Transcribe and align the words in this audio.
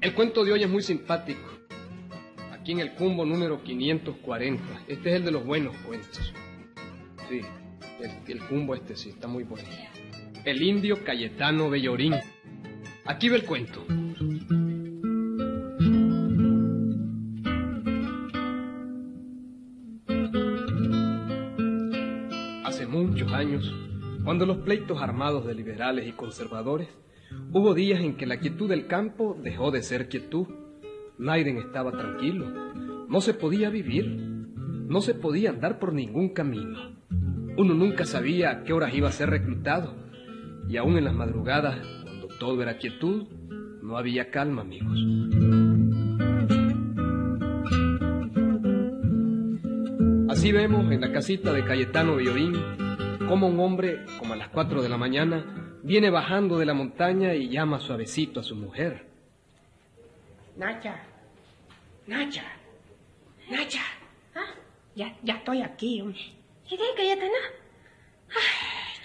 El 0.00 0.14
cuento 0.14 0.44
de 0.44 0.52
hoy 0.52 0.62
es 0.64 0.68
muy 0.68 0.82
simpático. 0.82 1.48
Aquí 2.52 2.72
en 2.72 2.80
el 2.80 2.94
cumbo 2.94 3.24
número 3.24 3.62
540. 3.62 4.64
Este 4.88 5.10
es 5.10 5.16
el 5.16 5.24
de 5.24 5.30
los 5.30 5.44
buenos 5.44 5.76
cuentos. 5.86 6.34
Sí, 7.28 7.40
el, 8.00 8.10
el 8.26 8.40
cumbo 8.48 8.74
este 8.74 8.96
sí, 8.96 9.10
está 9.10 9.28
muy 9.28 9.44
bonito. 9.44 9.68
El 10.44 10.60
indio 10.60 11.04
Cayetano 11.04 11.70
Bellorín. 11.70 12.14
Aquí 13.04 13.28
ve 13.28 13.36
el 13.36 13.44
cuento. 13.44 13.84
Hace 22.64 22.86
muchos 22.86 23.32
años, 23.32 23.72
cuando 24.24 24.46
los 24.46 24.58
pleitos 24.58 25.00
armados 25.00 25.46
de 25.46 25.54
liberales 25.54 26.08
y 26.08 26.12
conservadores, 26.12 26.88
hubo 27.52 27.74
días 27.74 28.00
en 28.00 28.16
que 28.16 28.26
la 28.26 28.38
quietud 28.38 28.68
del 28.68 28.86
campo 28.86 29.36
dejó 29.42 29.70
de 29.70 29.82
ser 29.82 30.08
quietud. 30.08 30.46
Naiden 31.18 31.58
estaba 31.58 31.92
tranquilo. 31.92 32.46
No 33.08 33.20
se 33.20 33.34
podía 33.34 33.70
vivir. 33.70 34.06
No 34.06 35.00
se 35.00 35.14
podía 35.14 35.50
andar 35.50 35.78
por 35.78 35.92
ningún 35.92 36.30
camino. 36.30 36.96
Uno 37.56 37.74
nunca 37.74 38.04
sabía 38.04 38.50
a 38.50 38.64
qué 38.64 38.72
horas 38.72 38.94
iba 38.94 39.08
a 39.08 39.12
ser 39.12 39.30
reclutado. 39.30 39.94
Y 40.68 40.76
aún 40.76 40.98
en 40.98 41.04
las 41.04 41.14
madrugadas, 41.14 41.78
cuando 42.02 42.28
todo 42.38 42.60
era 42.62 42.78
quietud, 42.78 43.26
no 43.82 43.96
había 43.96 44.30
calma, 44.30 44.62
amigos. 44.62 44.98
Así 50.28 50.52
vemos 50.52 50.90
en 50.92 51.00
la 51.00 51.12
casita 51.12 51.52
de 51.52 51.64
Cayetano 51.64 52.16
Bellorín 52.16 52.54
como 53.26 53.48
un 53.48 53.58
hombre, 53.58 54.04
como 54.18 54.34
a 54.34 54.36
las 54.36 54.48
cuatro 54.50 54.82
de 54.82 54.88
la 54.88 54.96
mañana, 54.96 55.65
viene 55.86 56.10
bajando 56.10 56.58
de 56.58 56.66
la 56.66 56.74
montaña 56.74 57.34
y 57.34 57.48
llama 57.48 57.78
suavecito 57.80 58.40
a 58.40 58.42
su 58.42 58.56
mujer. 58.56 59.06
Nacha, 60.56 61.02
Nacha, 62.06 62.44
Nacha. 63.50 63.82
Ah, 64.34 64.54
ya, 64.94 65.16
ya 65.22 65.34
estoy 65.34 65.62
aquí, 65.62 66.00
hombre. 66.00 66.18
¿Y 66.70 66.76
qué, 66.76 66.82
Cayetano? 66.96 67.32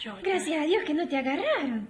Yo, 0.03 0.13
Gracias 0.23 0.59
a 0.63 0.65
Dios 0.65 0.83
que 0.83 0.93
no 0.95 1.07
te 1.07 1.17
agarraron. 1.17 1.87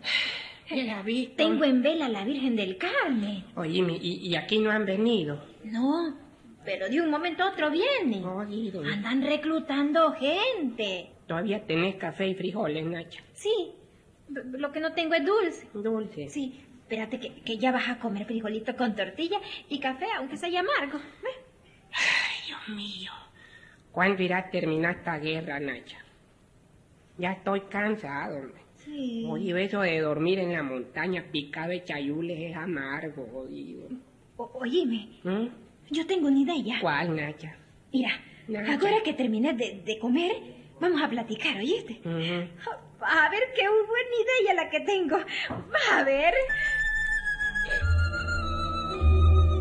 la 0.69 1.01
visto. 1.01 1.35
Tengo 1.37 1.63
en 1.63 1.81
vela 1.81 2.07
a 2.07 2.09
la 2.09 2.25
Virgen 2.25 2.55
del 2.57 2.77
Carmen. 2.77 3.45
Oíme, 3.55 3.97
y, 4.01 4.27
y 4.27 4.35
aquí 4.35 4.59
no 4.59 4.71
han 4.71 4.85
venido. 4.85 5.41
No, 5.63 6.17
pero 6.65 6.89
de 6.89 6.99
un 7.01 7.09
momento 7.09 7.43
a 7.43 7.51
otro 7.51 7.71
vienen. 7.71 8.25
Oído. 8.25 8.83
Andan 8.83 9.21
reclutando 9.21 10.11
gente. 10.13 11.11
Todavía 11.27 11.65
tenés 11.65 11.95
café 11.95 12.27
y 12.27 12.35
frijoles, 12.35 12.85
Nacha. 12.85 13.21
Sí, 13.33 13.71
lo 14.33 14.71
que 14.71 14.79
no 14.79 14.93
tengo 14.93 15.13
es 15.15 15.25
dulce. 15.25 15.67
Dulce. 15.73 16.29
Sí, 16.29 16.59
espérate 16.83 17.19
que, 17.19 17.41
que 17.41 17.57
ya 17.57 17.71
vas 17.71 17.89
a 17.89 17.99
comer 17.99 18.25
frijolito 18.25 18.75
con 18.75 18.95
tortilla 18.95 19.39
y 19.69 19.79
café, 19.79 20.05
aunque 20.17 20.37
sea 20.37 20.59
amargo. 20.59 20.99
Ay, 21.93 22.47
Dios 22.47 22.69
mío. 22.77 23.11
¿Cuándo 23.91 24.21
irá 24.23 24.37
a 24.39 24.49
terminar 24.49 24.97
esta 24.97 25.17
guerra, 25.19 25.59
Nacha? 25.59 25.97
Ya 27.17 27.33
estoy 27.33 27.61
cansado, 27.61 28.37
hombre. 28.37 28.61
Sí. 28.77 29.25
Oye, 29.29 29.63
eso 29.63 29.81
de 29.81 29.99
dormir 29.99 30.39
en 30.39 30.53
la 30.53 30.63
montaña 30.63 31.23
picado 31.31 31.69
de 31.69 31.83
chayules 31.83 32.39
es 32.51 32.55
amargo, 32.55 33.27
jodido. 33.31 33.87
O- 34.37 34.49
oíme, 34.61 35.07
¿Mm? 35.23 35.47
yo 35.91 36.07
tengo 36.07 36.27
una 36.29 36.39
idea. 36.39 36.77
¿Cuál, 36.81 37.15
Nacha? 37.15 37.55
Mira, 37.93 38.09
Nacha. 38.47 38.73
ahora 38.73 39.03
que 39.03 39.13
terminé 39.13 39.53
de, 39.53 39.81
de 39.85 39.99
comer, 39.99 40.31
vamos 40.79 40.99
a 41.01 41.09
platicar, 41.09 41.57
¿oíste? 41.57 41.99
A 43.01 43.29
ver 43.29 43.43
qué 43.55 43.67
buena 43.67 44.15
idea 44.21 44.53
la 44.53 44.69
que 44.69 44.79
tengo. 44.81 45.17
A 45.91 46.03
ver. 46.03 46.33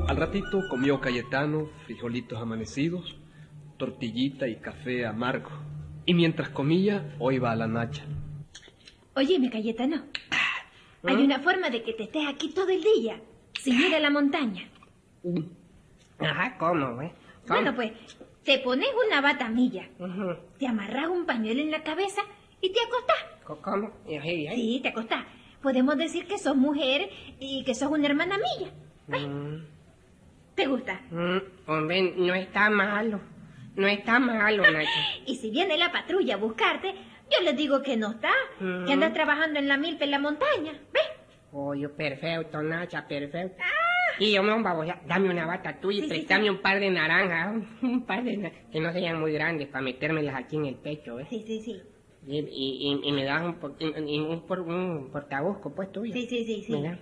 Al 0.08 0.16
ratito 0.16 0.60
comió 0.68 1.00
Cayetano 1.00 1.70
frijolitos 1.86 2.40
amanecidos, 2.40 3.16
tortillita 3.76 4.48
y 4.48 4.56
café 4.56 5.06
amargo. 5.06 5.50
Y 6.04 6.14
mientras 6.14 6.48
comía, 6.48 7.14
oiba 7.18 7.52
a 7.52 7.56
la 7.56 7.66
Nacha. 7.66 8.04
Óyeme, 9.14 9.50
Cayetano. 9.50 10.04
Hay 11.04 11.16
una 11.16 11.38
forma 11.40 11.70
de 11.70 11.82
que 11.82 11.92
te 11.94 12.04
estés 12.04 12.26
aquí 12.28 12.50
todo 12.52 12.68
el 12.68 12.82
día, 12.82 13.20
sin 13.58 13.80
ir 13.80 13.94
a 13.94 14.00
la 14.00 14.10
montaña. 14.10 14.68
Ajá, 16.18 16.58
¿cómo, 16.58 17.00
eh? 17.02 17.12
¿Cómo? 17.46 17.60
Bueno, 17.60 17.74
pues, 17.74 17.92
te 18.44 18.58
pones 18.58 18.88
una 19.06 19.20
batamilla, 19.20 19.88
te 20.58 20.66
amarras 20.66 21.08
un 21.08 21.24
pañuelo 21.24 21.62
en 21.62 21.70
la 21.70 21.82
cabeza 21.82 22.22
y 22.60 22.72
te 22.72 22.81
acostás. 22.81 23.16
Co- 23.44 23.60
¿Cómo? 23.62 23.91
¿eh? 24.06 24.50
Sí, 24.54 24.81
te 24.82 24.88
acostás. 24.88 25.25
Podemos 25.62 25.97
decir 25.97 26.26
que 26.26 26.38
sos 26.38 26.56
mujer 26.56 27.10
y 27.38 27.65
que 27.65 27.75
sos 27.75 27.91
una 27.91 28.06
hermana 28.06 28.37
mía. 28.38 28.71
Mm, 29.28 29.65
¿Te 30.54 30.66
gusta? 30.66 31.00
mm, 31.10 31.38
hombre, 31.70 32.15
no 32.16 32.34
está 32.34 32.70
malo. 32.70 33.20
No 33.76 33.87
está 33.87 34.19
malo, 34.19 34.62
Nacha. 34.70 34.91
Y 35.26 35.37
si 35.37 35.50
viene 35.50 35.78
la 35.78 35.93
patrulla 35.93 36.34
a 36.34 36.38
buscarte, 36.38 36.94
yo 37.31 37.43
les 37.44 37.56
digo 37.56 37.82
que 37.82 37.97
no 37.97 38.10
está, 38.12 38.32
Mm. 38.59 38.84
que 38.87 38.93
andas 38.93 39.12
trabajando 39.15 39.59
en 39.59 39.69
la 39.69 39.76
milpa 39.76 40.04
en 40.04 40.10
la 40.10 40.19
montaña. 40.19 40.72
¿Ves? 40.93 41.03
Oye, 41.53 41.88
perfecto, 41.88 42.62
Nacha, 42.62 43.06
perfecto. 43.06 43.62
Y 44.19 44.32
yo, 44.32 44.43
me 44.43 44.50
vamos, 44.60 44.87
dame 45.06 45.31
una 45.31 45.47
bata 45.47 45.81
tuya 45.81 45.99
y 45.99 46.03
Sí, 46.03 46.09
sí, 46.09 46.10
préstame 46.10 46.44
sí. 46.44 46.50
un 46.50 46.59
par 46.59 46.78
de 46.81 46.91
naranjas, 46.91 47.62
un 47.82 48.04
par 48.04 48.22
de 48.25 48.37
na- 48.37 48.50
que 48.70 48.81
no 48.81 48.93
sean 48.93 49.19
muy 49.20 49.32
grandes 49.32 49.69
para 49.69 49.82
metérmelas 49.82 50.34
aquí 50.34 50.56
en 50.56 50.66
el 50.66 50.75
pecho, 50.76 51.16
¿ves? 51.16 51.28
Sí, 51.31 51.43
sí, 51.47 51.60
sí. 51.62 51.81
Y, 52.26 53.00
y, 53.03 53.12
me 53.12 53.25
das 53.25 53.42
un, 53.42 53.56
un, 54.04 54.41
por- 54.47 54.60
un 54.60 55.08
portabusco, 55.10 55.72
pues, 55.75 55.91
tuyo. 55.91 56.12
Sí, 56.12 56.26
sí, 56.28 56.44
sí, 56.44 56.62
sí. 56.66 56.72
Mira. 56.72 56.98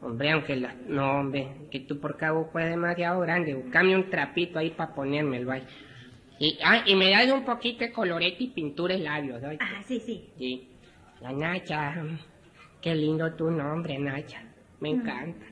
Hombre, 0.00 0.30
aunque 0.32 0.56
la... 0.56 0.74
No, 0.86 1.20
hombre, 1.20 1.48
que 1.70 1.80
tu 1.80 1.98
portabusco 2.00 2.58
es 2.58 2.68
demasiado 2.68 3.20
grande. 3.20 3.54
Buscame 3.54 3.94
un 3.96 4.10
trapito 4.10 4.58
ahí 4.58 4.70
para 4.70 4.94
ponérmelo 4.94 5.52
ahí. 5.52 5.62
Y, 6.38 6.58
ah, 6.64 6.82
y 6.84 6.94
me 6.96 7.10
das 7.10 7.30
un 7.32 7.44
poquito 7.44 7.84
de 7.84 7.92
colorete 7.92 8.44
y 8.44 8.48
pintura 8.48 8.94
en 8.94 9.04
labios, 9.04 9.42
¿oíste? 9.42 9.64
Ah, 9.64 9.82
sí, 9.86 10.00
sí. 10.00 10.28
Sí. 10.36 10.68
La 11.20 11.32
Nacha. 11.32 11.94
Qué 12.82 12.94
lindo 12.94 13.32
tu 13.34 13.50
nombre, 13.50 13.98
Nacha. 13.98 14.42
Me 14.80 14.90
encanta. 14.90 15.46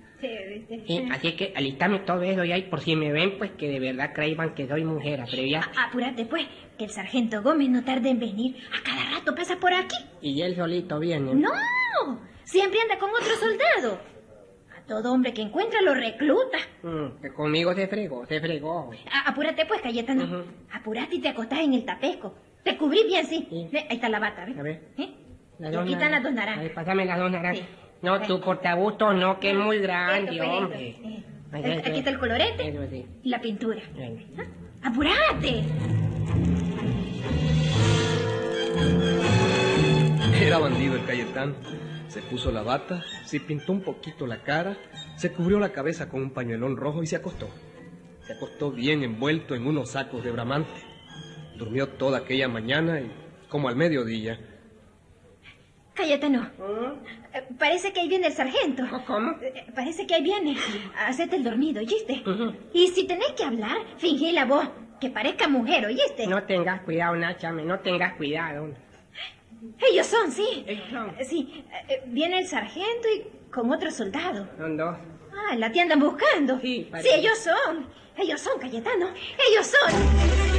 Sí, 0.87 1.09
así 1.11 1.33
que 1.37 1.53
alistame 1.57 1.99
todo 2.01 2.23
eso 2.23 2.45
y 2.45 2.63
por 2.63 2.81
si 2.81 2.95
me 2.97 3.11
ven, 3.13 3.39
pues 3.39 3.51
que 3.53 3.69
de 3.69 3.81
verdad 3.81 4.13
creían 4.15 4.55
que 4.55 4.69
soy 4.69 4.85
mujer, 4.85 5.25
pero 5.31 5.43
ya... 5.43 5.61
A- 5.77 5.89
apúrate, 5.89 6.25
pues, 6.27 6.47
que 6.79 6.85
el 6.85 6.91
sargento 6.91 7.43
Gómez 7.43 7.69
no 7.71 7.83
tarde 7.85 8.11
en 8.11 8.21
venir. 8.21 8.57
A 8.79 8.83
cada 8.85 9.19
rato 9.19 9.35
pasa 9.35 9.57
por 9.59 9.73
aquí. 9.75 9.97
Y 10.21 10.41
él 10.43 10.55
solito 10.55 10.99
viene. 11.01 11.35
¡No! 11.35 11.51
Siempre 12.45 12.81
anda 12.83 12.99
con 12.99 13.11
otro 13.11 13.35
soldado. 13.39 14.01
A 14.77 14.87
todo 14.87 15.13
hombre 15.13 15.33
que 15.33 15.43
encuentra 15.43 15.81
lo 15.83 15.95
recluta. 15.95 16.59
Mm, 16.83 17.21
que 17.21 17.33
conmigo 17.33 17.75
se 17.75 17.89
fregó, 17.89 18.25
se 18.27 18.41
fregó. 18.41 18.91
A- 19.11 19.31
apúrate, 19.31 19.67
pues, 19.67 19.81
Cayetano. 19.83 20.25
Ujú. 20.25 20.45
Apúrate 20.73 21.17
y 21.17 21.21
te 21.21 21.29
acostás 21.31 21.61
en 21.61 21.75
el 21.75 21.85
tapesco. 21.85 22.35
Te 22.63 22.77
cubrí 22.77 23.05
bien, 23.07 23.27
sí. 23.27 23.47
Sí. 23.51 23.69
Ahí 23.77 23.97
está 23.97 24.09
la 24.09 24.21
bata, 24.21 24.45
¿ves? 24.45 24.57
A 24.59 24.63
ver. 24.63 24.81
¿Eh? 24.99 25.09
Las 25.59 25.89
Y 25.89 25.93
están 25.93 26.11
las 26.13 26.23
dos 26.23 26.33
naranjas. 26.33 26.35
naranjas. 26.35 26.59
A 26.59 26.63
ver, 26.63 26.75
pásame 26.75 27.05
las 27.05 27.19
dos 27.19 27.31
naranjas. 27.31 27.65
Sí. 27.67 27.82
No, 28.03 28.21
tu 28.23 28.41
portabusto 28.41 29.13
no, 29.15 29.39
que 29.39 29.51
es 29.53 29.57
muy 29.57 29.79
grande, 29.79 30.33
Esto, 30.33 30.45
hombre. 30.51 30.89
esto. 30.91 31.09
Eh, 31.69 31.83
Aquí 31.85 31.99
está 31.99 32.11
el 32.11 32.19
colorete 32.19 32.69
Eso 32.69 32.87
sí. 32.91 33.07
y 33.23 33.29
la 33.29 33.41
pintura. 33.41 33.81
¿Ah? 34.39 34.89
¡Apúrate! 34.89 35.63
Era 40.41 40.59
bandido 40.59 40.97
el 40.97 41.05
Cayetano. 41.05 41.55
Se 42.09 42.21
puso 42.23 42.51
la 42.53 42.63
bata, 42.63 43.03
se 43.25 43.41
pintó 43.41 43.73
un 43.73 43.81
poquito 43.83 44.27
la 44.27 44.43
cara, 44.43 44.77
se 45.17 45.33
cubrió 45.33 45.59
la 45.59 45.73
cabeza 45.73 46.09
con 46.11 46.21
un 46.23 46.31
pañuelón 46.31 46.77
rojo 46.77 47.03
y 47.03 47.07
se 47.07 47.17
acostó. 47.17 47.49
Se 48.27 48.35
acostó 48.35 48.71
bien 48.71 49.03
envuelto 49.03 49.55
en 49.55 49.67
unos 49.67 49.91
sacos 49.93 50.23
de 50.23 50.31
bramante. 50.31 50.71
Durmió 51.57 51.89
toda 51.89 52.19
aquella 52.19 52.49
mañana 52.49 53.01
y, 53.01 53.11
como 53.49 53.69
al 53.69 53.77
mediodía, 53.77 54.39
Cayetano, 55.95 56.51
¿Mm? 56.59 57.05
eh, 57.35 57.45
parece 57.59 57.93
que 57.93 58.01
ahí 58.01 58.09
viene 58.09 58.29
el 58.29 58.33
sargento. 58.33 58.85
¿Cómo? 59.07 59.33
Eh, 59.43 59.67
Parece 59.75 60.07
que 60.07 60.15
ahí 60.15 60.23
viene. 60.23 60.57
Hacete 61.07 61.37
el 61.37 61.45
dormido, 61.45 61.81
¿oíste? 61.81 62.23
Y 62.73 62.89
si 62.89 63.05
tenés 63.07 63.33
que 63.33 63.45
hablar, 63.45 63.77
fingí 63.99 64.33
la 64.33 64.47
voz, 64.47 64.69
que 65.01 65.11
parezca 65.11 65.49
mujer, 65.49 65.85
¿oíste? 65.87 66.27
No 66.27 66.43
tengas 66.45 66.81
cuidado, 66.83 67.15
Nacha, 67.17 67.53
me, 67.53 67.63
no 67.65 67.79
tengas 67.81 68.15
cuidado. 68.15 68.71
Ellos 69.91 70.07
son, 70.07 70.33
sí. 70.33 70.65
Ellos 70.67 70.85
son. 70.91 71.11
Eh, 71.19 71.25
Sí, 71.25 71.65
viene 72.07 72.39
el 72.39 72.47
sargento 72.47 73.09
y 73.15 73.51
con 73.51 73.71
otro 73.71 73.91
soldado. 73.91 74.49
Son 74.57 74.77
dos. 74.77 74.97
Ah, 75.51 75.57
la 75.57 75.71
te 75.71 75.81
andan 75.81 76.01
buscando. 76.01 76.59
Sí, 76.61 76.85
sí, 76.85 76.89
parece. 76.91 77.17
ellos 77.17 77.39
son. 77.39 77.87
Ellos 78.17 78.41
son, 78.41 78.59
Cayetano. 78.59 79.09
Ellos 79.51 79.67
son. 79.67 80.52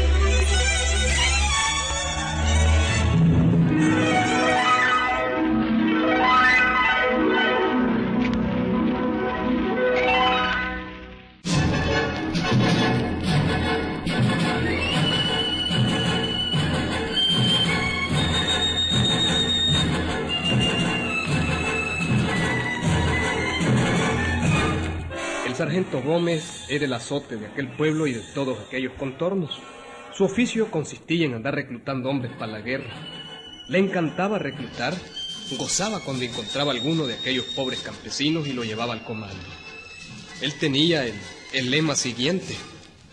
Sargento 25.74 26.04
Gómez 26.04 26.66
era 26.70 26.86
el 26.86 26.94
azote 26.94 27.36
de 27.36 27.48
aquel 27.48 27.68
pueblo 27.76 28.06
y 28.06 28.14
de 28.14 28.22
todos 28.36 28.60
aquellos 28.60 28.94
contornos. 28.94 29.60
Su 30.16 30.26
oficio 30.26 30.70
consistía 30.70 31.26
en 31.26 31.34
andar 31.34 31.56
reclutando 31.56 32.12
hombres 32.12 32.32
para 32.38 32.52
la 32.52 32.62
guerra. 32.62 32.94
Le 33.70 33.80
encantaba 33.80 34.38
reclutar, 34.38 34.94
gozaba 35.58 36.00
cuando 36.02 36.26
encontraba 36.26 36.74
alguno 36.74 37.08
de 37.08 37.16
aquellos 37.16 37.46
pobres 37.56 37.80
campesinos 37.80 38.48
y 38.48 38.54
lo 38.54 38.64
llevaba 38.64 38.94
al 38.94 39.04
comando. 39.04 39.44
Él 40.42 40.54
tenía 40.60 41.08
el, 41.08 41.16
el 41.54 41.72
lema 41.72 41.96
siguiente. 41.96 42.56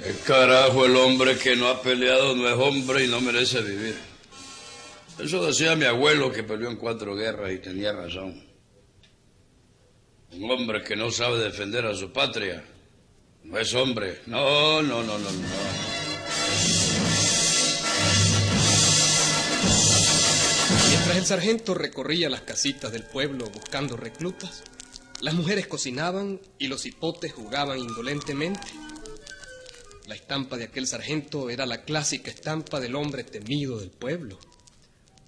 El 0.05 0.19
carajo, 0.19 0.85
el 0.85 0.97
hombre 0.97 1.39
que 1.39 1.57
no 1.57 1.67
ha 1.69 1.81
peleado 1.81 2.37
no 2.37 2.47
es 2.47 2.57
hombre 2.59 3.07
y 3.07 3.09
no 3.09 3.23
merece 3.23 3.63
vivir. 3.63 3.95
Eso 5.19 5.47
decía 5.47 5.77
mi 5.77 5.87
abuelo 5.87 6.31
que 6.31 6.43
peleó 6.43 6.69
en 6.69 6.77
cuatro 6.77 7.17
guerras 7.17 7.53
y 7.53 7.59
tenía 7.59 7.93
razón. 7.93 8.50
Un 10.33 10.49
hombre 10.49 10.83
que 10.83 10.95
no 10.95 11.11
sabe 11.11 11.39
defender 11.39 11.85
a 11.87 11.95
su 11.95 12.13
patria 12.13 12.65
no 13.43 13.59
es 13.59 13.75
hombre. 13.75 14.21
No, 14.27 14.81
no, 14.81 15.03
no, 15.03 15.19
no, 15.19 15.31
no. 15.31 15.49
Mientras 20.89 21.17
el 21.17 21.27
sargento 21.27 21.75
recorría 21.75 22.31
las 22.31 22.43
casitas 22.43 22.93
del 22.93 23.03
pueblo 23.03 23.47
buscando 23.51 23.97
reclutas, 23.97 24.63
las 25.21 25.35
mujeres 25.35 25.67
cocinaban 25.67 26.41
y 26.59 26.69
los 26.69 26.87
hipotes 26.87 27.33
jugaban 27.33 27.79
indolentemente. 27.79 28.69
La 30.07 30.15
estampa 30.15 30.57
de 30.57 30.65
aquel 30.65 30.87
sargento 30.87 31.51
era 31.51 31.67
la 31.67 31.83
clásica 31.83 32.31
estampa 32.31 32.79
del 32.79 32.95
hombre 32.95 33.25
temido 33.25 33.81
del 33.81 33.91
pueblo. 33.91 34.39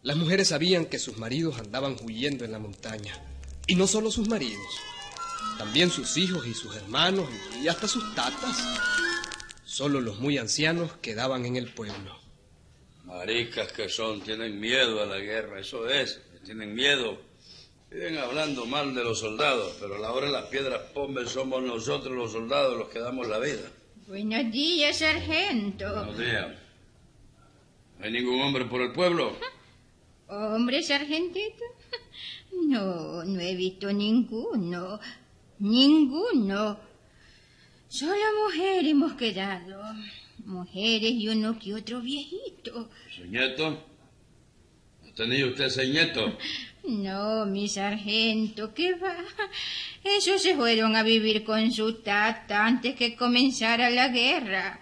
Las 0.03 0.17
mujeres 0.17 0.49
sabían 0.49 0.87
que 0.87 0.99
sus 0.99 1.19
maridos 1.19 1.59
andaban 1.59 1.97
huyendo 2.05 2.45
en 2.45 2.53
la 2.53 2.59
montaña. 2.61 3.32
Y 3.67 3.75
no 3.77 3.87
solo 3.87 4.11
sus 4.11 4.29
maridos, 4.29 4.81
también 5.59 5.91
sus 5.91 6.17
hijos 6.17 6.47
y 6.47 6.55
sus 6.55 6.75
hermanos 6.77 7.29
y 7.63 7.69
hasta 7.69 7.87
sus 7.87 8.15
tatas. 8.15 8.61
Solo 9.65 10.01
los 10.01 10.19
muy 10.19 10.37
ancianos 10.37 10.93
quedaban 11.01 11.47
en 11.47 11.57
el 11.57 11.73
pueblo. 11.73 12.19
Maricas 13.05 13.73
que 13.73 13.89
son, 13.89 14.21
tienen 14.21 14.59
miedo 14.59 15.03
a 15.03 15.07
la 15.07 15.19
guerra, 15.19 15.61
eso 15.61 15.89
es, 15.89 16.21
tienen 16.45 16.75
miedo. 16.75 17.21
Viven 17.91 18.19
hablando 18.19 18.67
mal 18.67 18.95
de 18.95 19.05
los 19.05 19.21
soldados, 19.21 19.77
pero 19.79 19.97
a 19.97 19.99
la 19.99 20.13
hora 20.13 20.27
de 20.27 20.33
las 20.33 20.47
piedras 20.47 20.81
pombes 20.95 21.31
somos 21.31 21.63
nosotros 21.63 22.15
los 22.17 22.33
soldados 22.33 22.79
los 22.79 22.89
que 22.89 22.99
damos 22.99 23.29
la 23.29 23.39
vida. 23.39 23.71
Buenos 24.09 24.51
días, 24.51 24.99
sargento. 24.99 25.89
Buenos 25.95 26.19
días. 26.19 26.49
¿No 27.99 28.05
hay 28.07 28.13
ningún 28.13 28.41
hombre 28.41 28.65
por 28.65 28.81
el 28.81 28.93
pueblo? 28.93 29.37
¿Hombre, 30.27 30.83
sargentito? 30.83 31.65
No, 32.53 33.25
no 33.25 33.41
he 33.41 33.55
visto 33.55 33.93
ninguno. 33.93 35.01
Ninguno. 35.59 36.79
Solo 37.89 38.15
mujer 38.45 38.87
hemos 38.87 39.13
quedado. 39.15 39.83
Mujeres 40.45 41.13
y 41.13 41.29
uno 41.29 41.59
que 41.59 41.75
otro 41.75 42.01
viejito. 42.01 42.91
¿Su 43.15 43.25
nieto? 43.27 43.71
¿No 45.05 45.13
tenía 45.15 45.47
usted 45.47 45.67
ese 45.67 45.87
nieto? 45.87 46.37
No, 46.85 47.47
mi 47.47 47.69
sargento, 47.69 48.75
¿qué 48.75 48.95
va? 48.95 49.17
Esos 50.05 50.43
se 50.43 50.57
fueron 50.57 50.97
a 50.97 51.03
vivir 51.05 51.45
con 51.45 51.71
su 51.71 51.95
tata 52.03 52.67
antes 52.67 52.97
que 52.97 53.15
comenzara 53.15 53.89
la 53.91 54.09
guerra. 54.09 54.81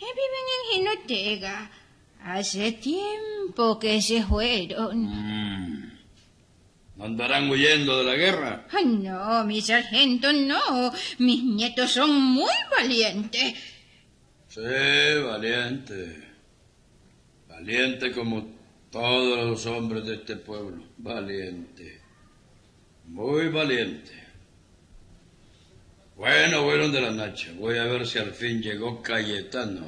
Eh, 0.00 0.04
viven 0.18 0.88
en 0.88 0.96
Ginotega. 0.98 1.70
Hace 2.22 2.72
tiempo 2.72 3.78
que 3.78 4.02
se 4.02 4.22
fueron. 4.24 4.98
Mm. 4.98 5.49
¿No 7.00 7.06
andarán 7.06 7.48
huyendo 7.48 7.96
de 7.96 8.04
la 8.04 8.14
guerra? 8.14 8.66
Ay, 8.70 8.84
no, 8.84 9.42
mi 9.44 9.62
sargento, 9.62 10.30
no. 10.34 10.92
Mis 11.16 11.42
nietos 11.42 11.92
son 11.92 12.14
muy 12.14 12.52
valientes. 12.76 13.54
Sí, 14.48 14.60
valiente. 15.24 16.28
Valiente 17.48 18.12
como 18.12 18.46
todos 18.90 19.48
los 19.48 19.64
hombres 19.64 20.04
de 20.04 20.16
este 20.16 20.36
pueblo. 20.36 20.84
Valiente. 20.98 22.02
Muy 23.06 23.48
valiente. 23.48 24.12
Bueno, 26.16 26.64
fueron 26.64 26.92
de 26.92 27.00
la 27.00 27.12
Nacha. 27.12 27.50
Voy 27.56 27.78
a 27.78 27.84
ver 27.84 28.06
si 28.06 28.18
al 28.18 28.32
fin 28.32 28.60
llegó 28.60 29.00
Cayetano. 29.00 29.86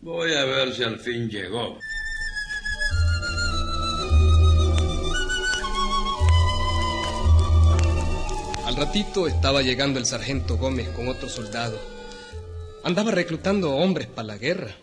Voy 0.00 0.32
a 0.32 0.46
ver 0.46 0.72
si 0.72 0.82
al 0.82 0.98
fin 0.98 1.28
llegó. 1.28 1.78
Ratito 8.80 9.28
estaba 9.28 9.60
llegando 9.60 9.98
el 9.98 10.06
sargento 10.06 10.56
Gómez 10.56 10.88
con 10.88 11.06
otro 11.06 11.28
soldado. 11.28 11.78
Andaba 12.82 13.10
reclutando 13.10 13.74
hombres 13.74 14.06
para 14.06 14.28
la 14.28 14.38
guerra. 14.38 14.74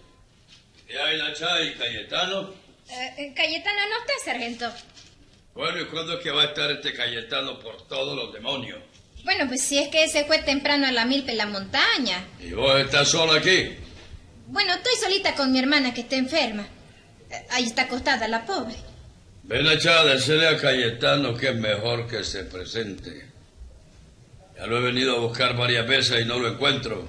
¿Qué 0.88 0.96
hay, 1.00 1.18
Nacha 1.18 1.64
y 1.64 1.74
Cayetano? 1.74 2.54
Eh, 2.92 3.34
Cayetano 3.36 3.80
no 3.90 4.00
está, 4.02 4.14
sargento. 4.24 4.72
Bueno, 5.56 5.82
¿y 5.82 5.86
cuándo 5.86 6.14
es 6.14 6.20
que 6.24 6.30
va 6.30 6.44
a 6.44 6.46
estar 6.46 6.70
este 6.70 6.94
Cayetano 6.94 7.60
por 7.60 7.88
todos 7.88 8.16
los 8.16 8.32
demonios? 8.32 8.78
Bueno, 9.24 9.48
pues 9.48 9.64
si 9.64 9.80
es 9.80 9.88
que 9.88 10.08
se 10.08 10.26
fue 10.26 10.44
temprano 10.44 10.86
a 10.86 10.92
la 10.92 11.06
milpa 11.06 11.32
en 11.32 11.38
la 11.38 11.48
montaña. 11.48 12.24
¿Y 12.40 12.52
vos 12.52 12.80
estás 12.80 13.10
sola 13.10 13.40
aquí? 13.40 13.74
Bueno, 14.46 14.74
estoy 14.76 14.94
solita 15.02 15.34
con 15.34 15.52
mi 15.52 15.58
hermana 15.58 15.92
que 15.92 16.02
está 16.02 16.18
enferma. 16.18 16.68
Eh, 17.32 17.48
Ahí 17.50 17.64
está 17.64 17.84
acostada 17.84 18.28
la 18.28 18.46
pobre. 18.46 18.76
Ven 19.42 19.66
a 19.66 19.72
decirle 19.72 20.48
a 20.50 20.58
Cayetano 20.58 21.36
que 21.36 21.50
es 21.50 21.56
mejor 21.56 22.08
que 22.08 22.24
se 22.24 22.44
presente. 22.44 23.27
Ya 24.58 24.66
lo 24.66 24.78
he 24.78 24.82
venido 24.82 25.16
a 25.18 25.20
buscar 25.20 25.56
varias 25.56 25.88
veces 25.88 26.22
y 26.22 26.26
no 26.26 26.40
lo 26.40 26.48
encuentro. 26.50 27.08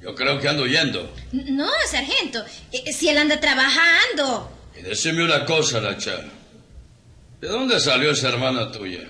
Yo 0.00 0.14
creo 0.14 0.38
que 0.40 0.48
ando 0.48 0.66
yendo. 0.66 1.14
N- 1.32 1.50
No, 1.52 1.68
sargento. 1.88 2.44
eh, 2.72 2.92
Si 2.92 3.08
él 3.08 3.18
anda 3.18 3.40
trabajando. 3.40 4.50
Y 4.76 4.82
decime 4.82 5.24
una 5.24 5.44
cosa, 5.44 5.80
Nacha. 5.80 6.24
¿De 7.40 7.48
dónde 7.48 7.78
salió 7.80 8.10
esa 8.10 8.28
hermana 8.30 8.70
tuya? 8.72 9.00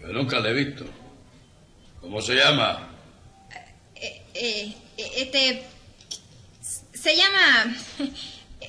Yo 0.00 0.08
nunca 0.08 0.40
la 0.40 0.48
he 0.50 0.52
visto. 0.52 0.84
¿Cómo 2.00 2.20
se 2.20 2.34
llama? 2.34 2.88
Eh, 3.94 4.22
eh, 4.34 4.74
este. 5.16 5.64
Se 6.94 7.16
llama. 7.16 7.76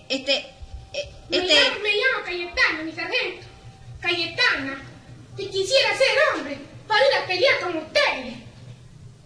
Este. 0.10 0.34
eh, 0.38 1.10
Me 1.30 1.38
Este. 1.38 1.54
llamo, 1.54 1.80
me 1.82 1.90
llamo 1.90 2.25
Cayetana, 2.25 2.84
mi 2.84 2.92
sargento. 2.92 3.48
Cayetana. 4.02 4.82
Si 5.38 5.46
quisiera 5.48 5.90
ir 5.94 5.98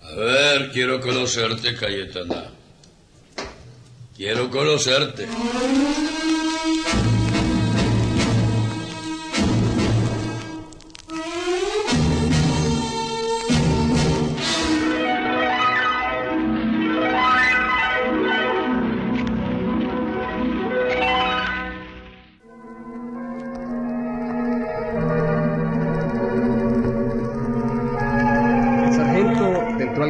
a 0.01 0.11
ver, 0.15 0.71
quiero 0.71 1.01
conocerte, 1.01 1.75
Cayetana. 1.75 2.51
Quiero 4.15 4.49
conocerte. 4.49 5.27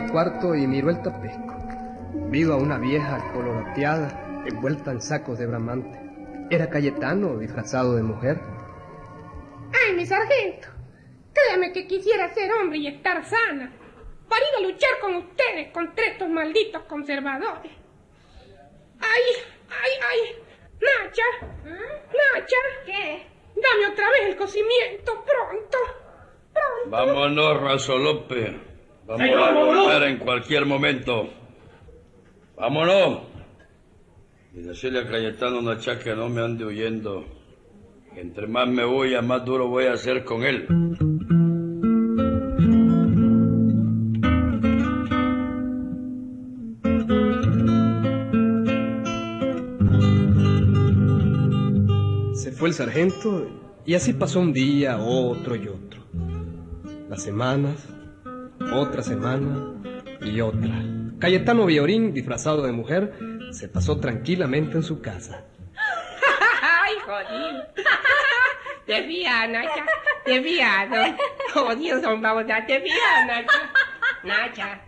Al 0.08 0.12
cuarto 0.12 0.56
y 0.56 0.66
miró 0.68 0.90
el 0.90 1.02
tapesco. 1.02 1.56
Vio 2.30 2.54
a 2.54 2.58
una 2.58 2.78
vieja 2.78 3.32
colorateada, 3.34 4.44
envuelta 4.46 4.92
en 4.92 5.02
sacos 5.02 5.38
de 5.38 5.46
bramante. 5.46 6.00
Era 6.50 6.70
Cayetano 6.70 7.38
disfrazado 7.38 7.96
de 7.96 8.04
mujer. 8.04 8.40
Ay, 9.74 9.96
mi 9.96 10.06
sargento. 10.06 10.70
Créame 11.34 11.74
que 11.74 11.88
quisiera 11.88 12.34
ser 12.34 12.52
hombre 12.54 12.80
y 12.80 12.88
estar 12.88 13.24
sana. 13.26 13.72
Para 14.30 14.42
ir 14.42 14.66
a 14.66 14.72
luchar 14.72 15.00
con 15.02 15.16
ustedes 15.16 15.72
contra 15.72 16.06
estos 16.06 16.30
malditos 16.30 16.84
conservadores. 16.84 17.72
Ay, 19.00 19.24
ay, 19.70 19.92
ay. 20.10 20.20
Nacha. 20.80 21.24
Nacha. 21.66 22.58
¿Qué? 22.86 23.28
Dame 23.56 23.92
otra 23.92 24.10
vez 24.10 24.30
el 24.30 24.36
cocimiento, 24.38 25.24
pronto. 25.26 25.78
Pronto. 26.54 26.90
Vámonos, 26.90 27.62
Razo 27.62 27.98
López. 27.98 28.77
Vamos 29.08 29.30
a 29.42 29.52
volver 29.54 30.04
en 30.04 30.18
cualquier 30.18 30.66
momento. 30.66 31.30
Vámonos. 32.58 33.22
Y 34.54 34.60
decirle 34.60 35.00
a 35.00 35.08
Cayetano 35.08 35.62
Nacha 35.62 35.98
que 35.98 36.14
no 36.14 36.28
me 36.28 36.42
ande 36.42 36.66
huyendo. 36.66 37.24
Que 38.14 38.20
entre 38.20 38.48
más 38.48 38.68
me 38.68 38.86
huya, 38.86 39.22
más 39.22 39.46
duro 39.46 39.70
voy 39.70 39.86
a 39.86 39.94
hacer 39.94 40.26
con 40.26 40.44
él. 40.44 40.68
Se 52.34 52.52
fue 52.52 52.68
el 52.68 52.74
sargento 52.74 53.48
y 53.86 53.94
así 53.94 54.12
pasó 54.12 54.42
un 54.42 54.52
día, 54.52 54.98
otro 54.98 55.56
y 55.56 55.70
otro. 55.70 56.02
Las 57.08 57.24
semanas, 57.24 57.97
otra 58.74 59.04
semana 59.04 59.74
y 60.22 60.42
otra. 60.42 60.84
Cayetano 61.20 61.66
Villorín, 61.66 62.14
disfrazado 62.14 62.64
de 62.64 62.72
mujer, 62.72 63.14
se 63.52 63.68
pasó 63.68 64.00
tranquilamente 64.00 64.78
en 64.78 64.84
su 64.84 65.02
casa. 65.02 65.46
¡Ay, 66.62 66.96
jodido! 67.06 67.66
Desvía, 68.88 69.48
Nacha. 69.48 69.86
Desviado. 70.26 71.16
Jodido 71.54 72.02
son 72.02 72.22
babotas. 72.22 72.66
Desvía, 72.68 73.26
Nacha. 73.26 73.72
Nacha. 74.24 74.82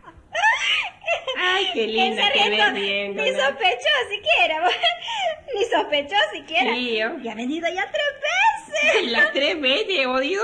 Ay, 1.37 1.67
qué 1.73 1.87
linda 1.87 2.31
te 2.31 2.39
sargento 2.39 2.63
ves 2.63 2.73
viendo. 2.73 3.23
ni 3.23 3.29
sospechó 3.31 3.89
siquiera. 4.09 4.69
ni 5.55 5.65
sospechó 5.65 6.15
siquiera. 6.33 6.73
Sí, 6.73 6.97
yo. 6.97 7.17
Y 7.21 7.27
ha 7.27 7.35
venido 7.35 7.67
ya 7.73 7.91
tres 7.91 8.83
veces. 8.93 9.11
Las 9.11 9.33
tres 9.33 9.59
veces, 9.59 10.05
odio. 10.07 10.41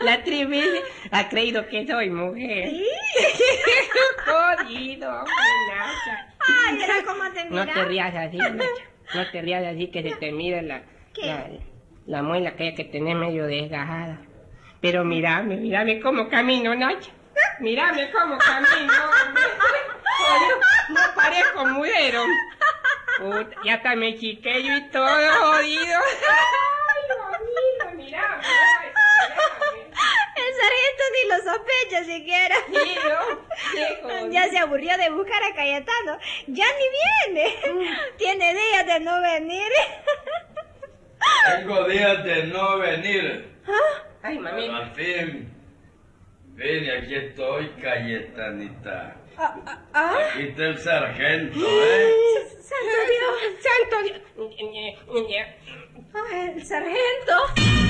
Las 0.00 0.24
tres 0.24 0.48
veces 0.48 0.82
ha 1.10 1.28
creído 1.28 1.66
que 1.68 1.86
soy 1.86 2.10
mujer. 2.10 2.70
Sí. 2.70 2.86
Jodido, 4.26 5.08
hombre, 5.08 5.34
Nacha. 5.68 6.34
Ay, 6.40 6.74
mira 6.74 6.94
cómo 7.04 7.30
te 7.32 7.44
No 7.46 7.60
mira. 7.62 7.74
te 7.74 7.84
rías 7.84 8.14
así, 8.14 8.36
Nacha. 8.52 8.68
No 9.14 9.30
te 9.30 9.40
rías 9.42 9.64
así 9.64 9.90
que 9.90 10.02
se 10.02 10.16
te 10.16 10.32
mira 10.32 10.62
la, 10.62 10.82
la, 11.16 11.48
la 12.06 12.22
muela 12.22 12.50
aquella 12.50 12.74
que 12.74 12.84
tenés 12.84 13.16
medio 13.16 13.46
desgajada. 13.46 14.18
Pero 14.80 15.04
mírame, 15.04 15.56
mírame 15.56 16.00
cómo 16.00 16.28
camino, 16.28 16.74
Nacha. 16.74 17.10
Mírame 17.60 18.10
cómo 18.10 18.36
camino, 18.38 18.92
no 20.88 21.00
parezco 21.14 21.66
mujer, 21.66 22.14
ya 23.64 23.74
hasta 23.74 23.94
me 23.96 24.14
chiqué 24.18 24.62
yo 24.62 24.76
y 24.76 24.90
todo, 24.90 25.06
jodido, 25.06 26.00
mírame. 27.94 27.94
ay, 27.94 27.96
mírame. 27.96 28.42
El 30.36 30.54
sargento 31.16 31.22
ni 31.22 31.28
lo 31.28 31.36
sospecha 31.52 32.04
siquiera. 32.04 32.56
Sí. 32.68 32.96
Ya 34.30 34.48
se 34.48 34.58
aburrió 34.58 34.96
de 34.98 35.10
buscar 35.10 35.42
a 35.42 35.54
Cayetano. 35.54 36.18
Ya 36.48 36.64
ni 36.66 37.32
viene. 37.34 37.54
Tiene 38.18 38.54
días 38.54 38.86
de 38.86 39.00
no 39.00 39.20
venir. 39.22 39.72
Tengo 41.58 41.84
días 41.88 42.24
de 42.24 42.44
no 42.44 42.78
venir. 42.78 43.48
Ay, 44.22 44.38
Pero 44.42 44.56
mami. 44.56 44.68
al 44.68 44.90
fin, 44.94 45.50
vine, 46.54 46.98
aquí 46.98 47.14
estoy, 47.14 47.68
Cayetanita. 47.80 49.16
Aquí 49.92 50.48
está 50.48 50.64
el 50.64 50.78
sargento, 50.78 51.60
¿eh? 51.60 52.12
Santo 52.60 52.96
Dios. 53.08 53.54
Santo 53.62 54.02
Dios. 54.02 55.46
Ay, 56.14 56.52
el 56.56 56.66
sargento. 56.66 57.85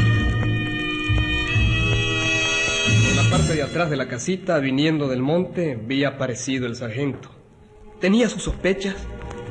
La 3.27 3.31
parte 3.31 3.55
de 3.55 3.63
atrás 3.63 3.91
de 3.91 3.97
la 3.97 4.07
casita, 4.07 4.59
viniendo 4.61 5.09
del 5.09 5.21
monte, 5.21 5.77
vi 5.81 6.05
aparecido 6.05 6.67
el 6.67 6.77
sargento. 6.77 7.31
Tenía 8.01 8.29
sus 8.29 8.43
sospechas 8.43 8.95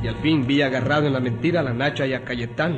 y 0.02 0.08
al 0.08 0.16
fin 0.16 0.48
vi 0.48 0.62
agarrado 0.62 1.08
en 1.08 1.14
la 1.14 1.20
mentira 1.20 1.60
a 1.60 1.64
la 1.64 1.74
Nacha 1.74 2.06
y 2.06 2.14
a 2.14 2.24
Cayetano. 2.24 2.78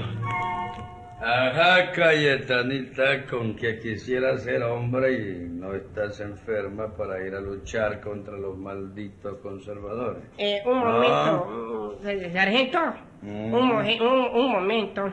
Ajá, 1.21 1.91
Cayetanita, 1.91 3.25
con 3.29 3.55
que 3.55 3.79
quisiera 3.79 4.37
ser 4.37 4.63
hombre 4.63 5.13
y 5.13 5.49
no 5.49 5.73
estás 5.75 6.19
enferma 6.19 6.95
para 6.95 7.25
ir 7.25 7.35
a 7.35 7.41
luchar 7.41 7.99
contra 8.01 8.37
los 8.37 8.57
malditos 8.57 9.37
conservadores. 9.39 10.23
Eh, 10.37 10.61
un 10.65 10.79
momento, 10.79 11.99
mm, 12.01 12.33
sargento. 12.33 12.79
Mm. 13.21 13.53
Un, 13.53 14.31
un 14.33 14.51
momento. 14.51 15.11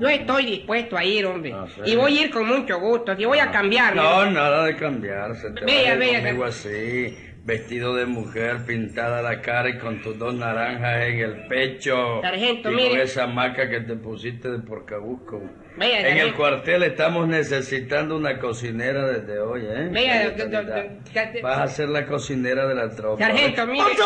Yo 0.00 0.08
estoy 0.08 0.46
dispuesto 0.46 0.96
a 0.96 1.04
ir, 1.04 1.26
hombre. 1.26 1.52
Ah, 1.54 1.66
sí. 1.74 1.80
Y 1.86 1.96
voy 1.96 2.16
a 2.18 2.22
ir 2.24 2.30
con 2.30 2.46
mucho 2.46 2.78
gusto. 2.78 3.14
Y 3.18 3.24
voy 3.24 3.38
a 3.38 3.50
cambiarme. 3.50 4.00
No, 4.00 4.30
nada 4.30 4.64
de 4.64 4.76
cambiarse. 4.76 5.50
Te 5.50 5.64
Vea, 5.64 5.80
vas 5.82 5.88
a 5.90 5.92
ir 5.94 5.98
vea, 5.98 6.20
conmigo 6.22 6.44
así, 6.44 7.16
vestido 7.44 7.94
de 7.96 8.06
mujer, 8.06 8.58
pintada 8.66 9.22
la 9.22 9.40
cara 9.40 9.70
y 9.70 9.78
con 9.78 10.00
tus 10.02 10.16
dos 10.18 10.34
naranjas 10.34 11.02
en 11.06 11.18
el 11.20 11.46
pecho. 11.48 12.20
Sargento, 12.22 12.70
y 12.70 12.74
mire. 12.76 12.90
con 12.90 13.00
esa 13.00 13.26
maca 13.26 13.68
que 13.68 13.80
te 13.80 13.94
pusiste 13.96 14.50
de 14.50 14.58
porcabusco. 14.60 15.42
Vea, 15.76 16.00
en 16.00 16.06
el 16.06 16.12
sargento. 16.12 16.36
cuartel 16.36 16.82
estamos 16.82 17.26
necesitando 17.28 18.16
una 18.16 18.38
cocinera 18.38 19.06
desde 19.06 19.38
hoy, 19.40 19.62
¿eh? 19.64 19.88
Vea, 19.90 20.30
do- 20.30 20.44
do- 20.48 20.62
do- 20.62 20.62
do- 20.62 21.42
Vas 21.42 21.58
a 21.58 21.68
ser 21.68 21.88
la 21.88 22.04
cocinera 22.06 22.66
de 22.66 22.74
la 22.74 22.90
tropa. 22.90 23.24
Sargento, 23.24 23.66
mire. 23.66 23.84
hombre, 23.84 23.98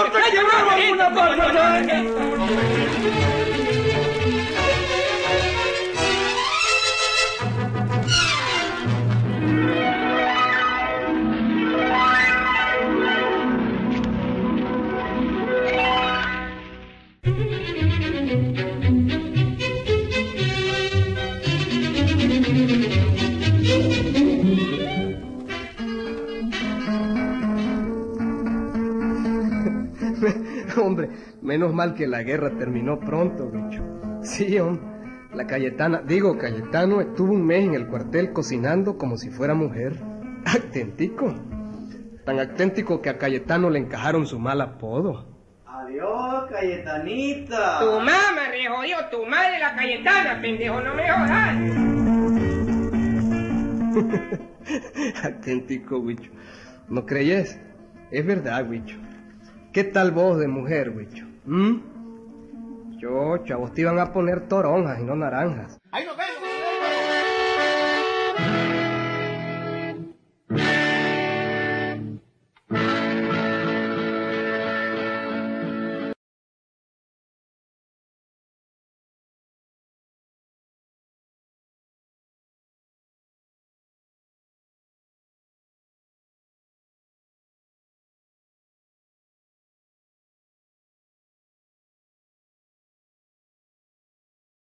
menos 31.43 31.75
mal 31.75 31.95
que 31.95 32.07
la 32.07 32.23
guerra 32.23 32.51
terminó 32.57 33.01
pronto, 33.01 33.51
bicho. 33.51 33.83
Sí, 34.23 34.59
hombre. 34.59 34.93
La 35.35 35.47
Cayetana, 35.47 36.03
digo, 36.07 36.37
Cayetano 36.37 37.01
estuvo 37.01 37.33
un 37.33 37.47
mes 37.47 37.65
en 37.65 37.75
el 37.75 37.89
cuartel 37.89 38.33
cocinando 38.33 38.99
como 38.99 39.17
si 39.17 39.31
fuera 39.31 39.55
mujer. 39.55 39.97
Auténtico. 40.45 41.35
Tan 42.25 42.39
auténtico 42.39 43.03
que 43.03 43.11
a 43.11 43.19
Cayetano 43.19 43.69
le 43.69 43.81
encajaron 43.81 44.27
su 44.27 44.39
mal 44.39 44.61
apodo. 44.61 45.27
Adiós, 45.67 46.49
Cayetanita. 46.51 47.81
Tu 47.81 47.87
mamá 47.87 48.13
me 48.53 48.69
jodió, 48.69 48.97
tu 49.11 49.27
madre 49.27 49.59
la 49.59 49.75
Cayetana, 49.75 50.41
pendejo, 50.41 50.81
no 50.81 50.95
me 50.95 51.11
jodas. 51.11 51.57
Auténtico, 55.25 56.01
bicho. 56.03 56.31
¿No 56.89 57.05
creyes? 57.07 57.59
Es 58.13 58.25
verdad, 58.25 58.65
bicho. 58.67 58.97
¿Qué 59.73 59.83
tal 59.83 60.13
voz 60.13 60.39
de 60.39 60.47
mujer, 60.47 60.91
bicho? 60.91 61.32
¿Mm? 61.45 62.99
Yo, 62.99 63.39
chavos, 63.45 63.73
te 63.73 63.81
iban 63.81 63.99
a 63.99 64.13
poner 64.13 64.47
toronjas 64.49 65.01
y 65.01 65.03
no 65.03 65.17
naranjas. 65.17 65.81